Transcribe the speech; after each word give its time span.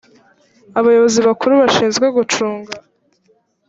abayobozi 0.79 1.19
bakuru 1.27 1.53
bashinzwe 1.61 2.05
gucunga 2.17 2.73